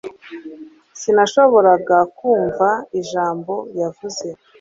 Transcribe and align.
Sinashoboraga 0.99 1.97
kumva 2.17 2.69
ijambo 2.99 3.53
yavuze 3.79 4.25